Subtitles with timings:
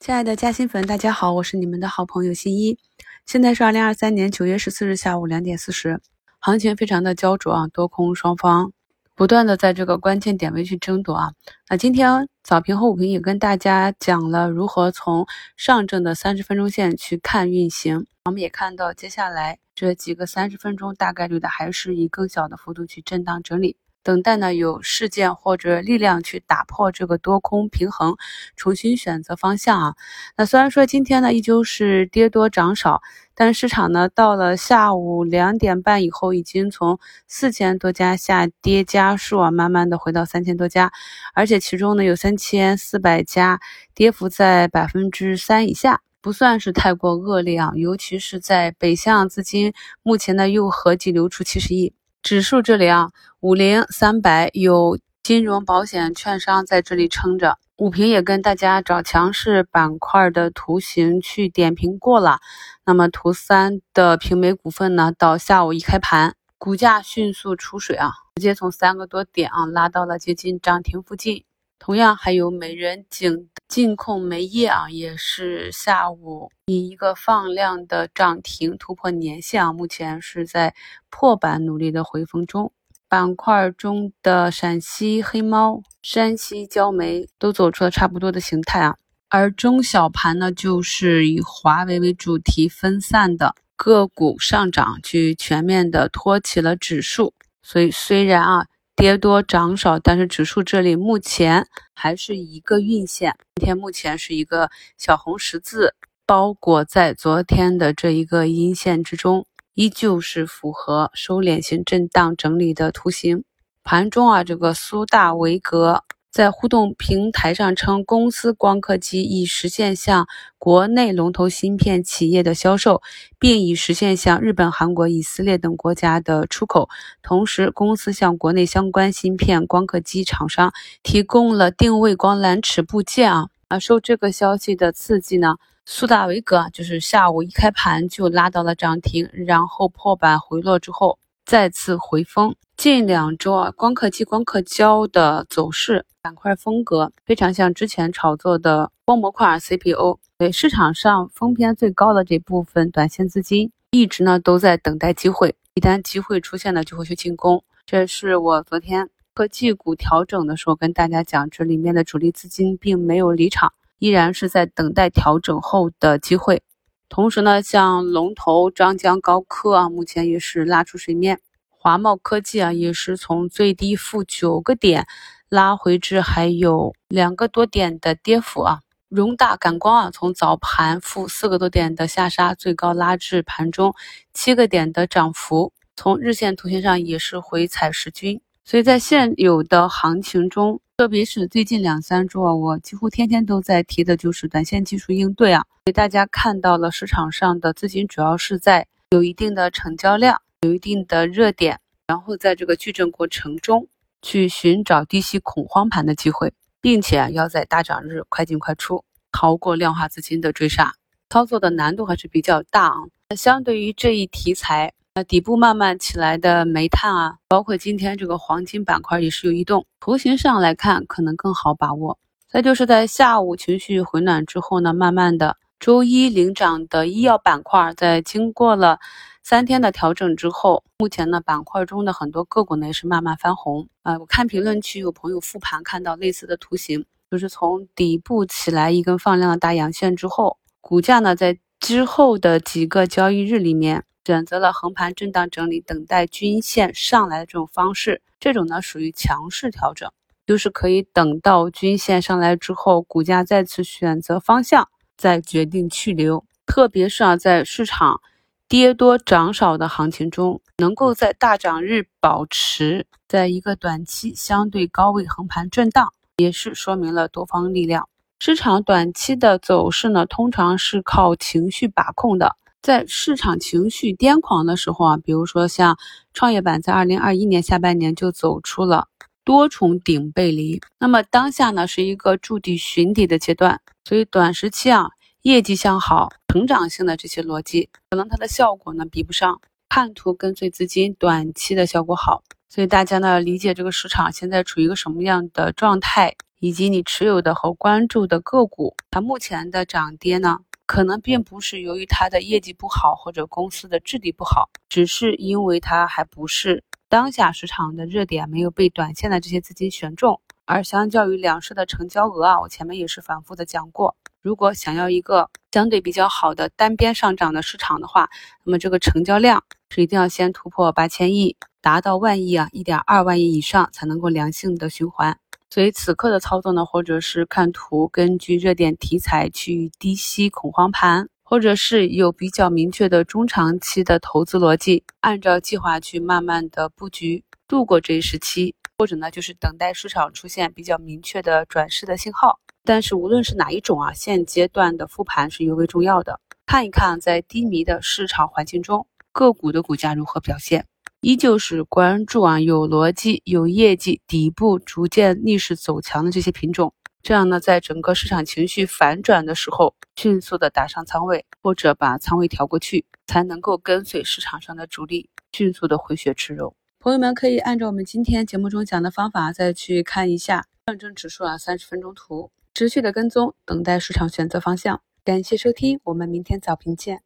[0.00, 2.78] 亲爱的嘉兴粉，大家好，我是你们的好朋友新一。
[3.26, 6.00] 现在是二零二三年九月十四日下午两点四十，
[6.38, 8.72] 行情非常的焦灼啊，多空双方
[9.14, 11.32] 不断的在这个关键点位去争夺啊。
[11.68, 23.76] 那今天早评和午评也跟大家讲了如何从上证的三十分钟线去看运行，我们也看到接下来这几个三十分钟大概率的还是以更小的幅度去震荡整理。
[24.02, 28.16] 等待呢有事件或者力量去打破这个多空平衡，
[28.56, 29.94] 重新选择方向啊。
[30.36, 33.02] 那虽然说今天呢依旧是跌多涨少，
[33.34, 40.90] 但市场呢到了下午两点半以后，已经从四千多家下跌家数啊，慢慢的回到三千多家，
[41.34, 43.60] 而且其中呢有三千四百家
[43.94, 47.72] 跌幅在百分之三以下，不算是太过恶劣啊。
[47.76, 49.72] 尤其是在北向资金
[50.02, 51.92] 目前呢又合计流出七十亿。
[52.22, 53.10] 指数这里啊，
[53.40, 57.58] 五零三百有金融、保险、券商在这里撑着。
[57.76, 62.40] 午评也跟大家找强势板块的图形去点评过了。
[62.84, 71.44] 那么图三的平煤股份呢，到下午一开盘，股价迅速出水啊，直接从三个多点啊拉到了接近涨停附近。
[71.80, 80.74] 同样还有美人井净控煤业啊，也是下午以一个放量的涨停突破年线啊，目前是在
[81.08, 82.70] 破板努力的回风中。
[83.08, 88.96] 板块中的陕西黑猫、山西焦煤都走出了差不多的形态啊，
[89.30, 97.32] 而中小盘呢，就是以华为为主题分散的个股上涨，去全面的托起了指数。
[97.62, 98.66] 所以虽然啊。
[99.00, 103.34] 跌多涨少，但是指数这里目前还是一个运线。
[103.54, 105.94] 今天目前是一个小红十字
[106.26, 113.44] 包裹在昨天的这一个阴线之中，依旧是符合收敛型震荡整理的图形。
[113.82, 116.04] 盘中啊，这个苏大维格。
[116.30, 120.28] 在互动平台上称，公司光刻机已实现向
[120.58, 123.02] 国内龙头芯片企业的销售，
[123.40, 126.88] 并已实现向日本、韩国、以色列等国家的出口。
[127.20, 130.72] 同时，公司向国内相关芯片光刻机厂商
[131.02, 133.80] 提供了定位光缆尺部件啊啊！
[133.80, 141.18] 受这个消息的刺激呢，苏大维格就是下午一开盘就拉到了涨停，然后破板回落之后。
[141.50, 150.20] 再次回风，近两周啊，光刻机、光刻胶的走势板块风格非常像之前炒作的光模块 CPO，。
[150.38, 157.64] 对市场上风偏最高的这部分短线资金，一直呢都在等待机会，一旦机会出现了，就会去进攻。
[157.84, 166.62] 这是我昨天科技股调整的时候跟大家讲，这里面的主力资金并没有离场，依然是在等待调整后的机会。
[167.10, 171.38] 同时呢，像龙头张江高科啊，目前也是拉出水面；
[171.68, 175.08] 华茂科技啊，也是从最低负九个点
[175.48, 178.78] 拉回至还有两个多点的跌幅啊。
[179.08, 183.92] 荣大感光啊，从早盘负四个多点的下杀，最高拉至盘中
[184.32, 188.40] 七个点的涨幅，从日线图形上也是回踩十均。
[188.64, 195.64] 所以在现有的行情中，特别是最近两三周啊，我几乎天天都在提的就是短线技术应对啊。
[195.86, 203.88] 给大家看到了市场上的资金主要是在有一定的成交量、有一定的热点，然后在这个矩阵过程中
[204.20, 206.52] 去寻找低吸恐慌盘的机会，
[206.82, 209.02] 并且要在大涨日快进快出，
[209.32, 210.92] 逃过量化资金的追杀，
[211.30, 212.96] 操作的难度还是比较大啊。
[213.34, 214.92] 相对于这一题材。
[215.24, 222.18] 底部慢慢起来的煤炭啊，包括今天这个黄金板块也是有异动，图形上来看可能更好把握。
[222.48, 228.98] 再就是在下午情绪回暖之后呢，慢慢的周一领涨的医药板块，在经过了
[229.42, 234.18] 三天的调整之后，目前呢板块中的很多个股呢也是慢慢翻红啊。
[234.18, 244.04] 我看评论区有朋友复盘看到类似的图形，就是从底部起来一根放量的大阳线之后，股价呢在之后的几个交易日里面。
[244.24, 250.10] 选择了横盘震荡整理，等待均线上来的这种方式，这种呢属于强势调整，
[250.46, 256.44] 就是可以等到均线上来之后，股价再次选择方向，再决定去留。
[256.66, 258.20] 特别是啊，在市场
[258.68, 268.08] 跌多涨少的行情中，能够在大涨日保持在一个短期相对高位横盘震荡，也是说明了多方力量。
[268.38, 272.56] 市场短期的走势呢，通常是靠情绪把控的。
[272.82, 275.98] 在市场情绪癫狂的时候啊，比如说像
[276.32, 279.08] 创业板在二零二一年下半年就走出了
[279.44, 285.08] 多重顶背离，那么当下呢是一个筑底寻底的阶段，所以短时期啊
[285.42, 296.34] 业绩向好、成长性的这些逻辑，可能它的效果呢比不上看图跟随资金短期的效果好，所以大家呢理解这个市场现在处于一个什么样的状态。
[296.62, 300.58] 以及你持有的和关注的个股，它目前的涨跌呢，
[300.90, 310.40] 可能并不是由于它的业绩不好或者公司的质地不好，只是因为它还不是当下市场的热点，没有被短线的这些资金选中。
[310.64, 318.28] 而相较于两市的成交额啊，我前面也是反复的讲过，如果想要一个相对比较好的单边上涨的市场的话，
[318.64, 325.38] 那么这个成交量是一定要先突破八千亿，达到万亿啊，一点二万亿以上才能够良性的循环。
[325.72, 342.58] 所以此刻的操作呢，或者是看图，根据热点题材去低吸恐慌盘，或者是有比较明确的中长期的投资逻辑，按照计划去慢慢的布局，度过这一时期，或者呢就是等待市场出现比较明确的转势的信号。
[342.82, 350.86] 但是无论是哪一种啊，现阶段的复盘是尤为重要的，看一看在低迷的市场环境中，个股的股价如何表现。
[351.22, 366.74] 依旧是关注啊，有逻辑、有业绩、底部逐渐逆势走强的这些品种，这样呢，在整个市场情绪反转的时候，迅速的打上仓位，或者把仓位调过去，才能够跟随市场上的主力，迅速的回血吃肉。
[366.98, 375.02] 朋友们可以按照我们今天节目中讲的方法，再去看一下上证指数啊三十分钟图，持续的跟踪，等待市场选择方向。
[375.22, 377.20] 感谢收听，我们明天早评见。